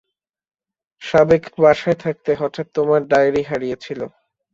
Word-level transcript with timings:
সাবেক 1.01 1.43
বাসায় 1.57 1.97
থাকতে 2.03 2.31
হঠাৎ 2.35 2.67
তোমার 2.75 3.01
ডায়ারি 3.07 3.41
হারিয়েছিল। 3.49 3.99